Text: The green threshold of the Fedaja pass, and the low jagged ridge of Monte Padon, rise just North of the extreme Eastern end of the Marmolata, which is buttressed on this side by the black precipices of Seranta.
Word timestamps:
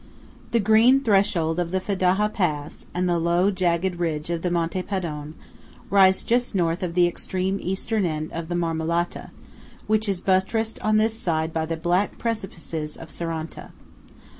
The 0.49 0.59
green 0.59 1.01
threshold 1.03 1.59
of 1.59 1.69
the 1.71 1.79
Fedaja 1.79 2.29
pass, 2.33 2.87
and 2.91 3.07
the 3.07 3.19
low 3.19 3.51
jagged 3.51 3.97
ridge 3.97 4.31
of 4.31 4.43
Monte 4.51 4.81
Padon, 4.81 5.35
rise 5.91 6.23
just 6.23 6.55
North 6.55 6.81
of 6.81 6.95
the 6.95 7.05
extreme 7.05 7.59
Eastern 7.61 8.03
end 8.03 8.31
of 8.31 8.47
the 8.47 8.55
Marmolata, 8.55 9.29
which 9.85 10.09
is 10.09 10.19
buttressed 10.19 10.79
on 10.81 10.97
this 10.97 11.19
side 11.19 11.53
by 11.53 11.67
the 11.67 11.77
black 11.77 12.17
precipices 12.17 12.97
of 12.97 13.09
Seranta. 13.11 13.69